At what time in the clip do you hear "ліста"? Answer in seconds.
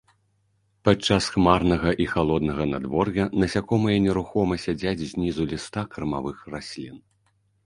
5.53-5.81